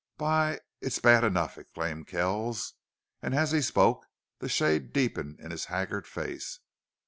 "By, 0.17 0.61
it's 0.81 0.97
bad 0.97 1.23
enough!" 1.23 1.59
exclaimed 1.59 2.07
Kells, 2.07 2.73
and 3.21 3.35
as 3.35 3.51
he 3.51 3.61
spoke 3.61 4.07
the 4.39 4.49
shade 4.49 4.93
deepened 4.93 5.39
in 5.39 5.51
his 5.51 5.65
haggard 5.65 6.07
face. 6.07 6.57